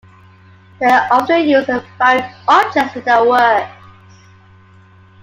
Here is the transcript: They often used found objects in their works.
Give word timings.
They 0.79 0.87
often 0.87 1.47
used 1.47 1.67
found 1.99 2.25
objects 2.47 2.95
in 2.95 3.03
their 3.03 3.23
works. 3.23 3.69